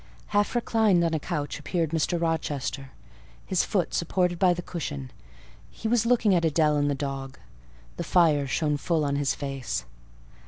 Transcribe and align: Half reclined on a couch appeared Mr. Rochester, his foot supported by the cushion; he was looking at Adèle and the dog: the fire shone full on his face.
Half 0.29 0.55
reclined 0.55 1.03
on 1.03 1.13
a 1.13 1.19
couch 1.19 1.59
appeared 1.59 1.91
Mr. 1.91 2.19
Rochester, 2.19 2.89
his 3.45 3.63
foot 3.63 3.93
supported 3.93 4.39
by 4.39 4.51
the 4.51 4.63
cushion; 4.63 5.11
he 5.69 5.87
was 5.87 6.07
looking 6.07 6.33
at 6.33 6.41
Adèle 6.41 6.79
and 6.79 6.89
the 6.89 6.95
dog: 6.95 7.37
the 7.97 8.03
fire 8.03 8.47
shone 8.47 8.77
full 8.77 9.05
on 9.05 9.17
his 9.17 9.35
face. 9.35 9.85